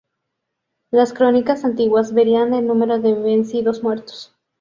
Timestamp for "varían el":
2.15-2.65